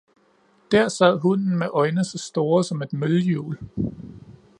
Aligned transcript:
Dér 0.71 0.87
sad 0.89 1.19
hunden 1.19 1.57
med 1.59 1.67
øjne 1.67 2.05
så 2.05 2.17
store, 2.17 2.63
som 2.63 2.81
et 2.81 2.93
møllehjul. 2.93 3.59